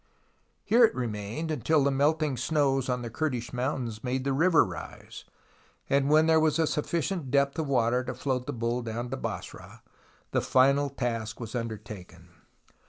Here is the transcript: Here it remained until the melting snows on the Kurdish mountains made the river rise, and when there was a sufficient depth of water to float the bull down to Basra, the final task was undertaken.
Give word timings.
Here 0.63 0.83
it 0.83 0.95
remained 0.95 1.51
until 1.51 1.83
the 1.83 1.91
melting 1.91 2.35
snows 2.35 2.89
on 2.89 3.03
the 3.03 3.11
Kurdish 3.11 3.53
mountains 3.53 4.03
made 4.03 4.23
the 4.23 4.33
river 4.33 4.65
rise, 4.65 5.25
and 5.91 6.09
when 6.09 6.25
there 6.25 6.39
was 6.39 6.57
a 6.57 6.65
sufficient 6.65 7.29
depth 7.29 7.59
of 7.59 7.67
water 7.67 8.03
to 8.05 8.15
float 8.15 8.47
the 8.47 8.51
bull 8.53 8.81
down 8.81 9.11
to 9.11 9.17
Basra, 9.17 9.83
the 10.31 10.41
final 10.41 10.89
task 10.89 11.39
was 11.39 11.53
undertaken. 11.53 12.29